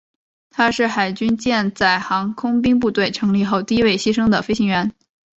[0.49, 4.91] 他是海军舰载航空兵部队成立后第一位牺牲的飞行员。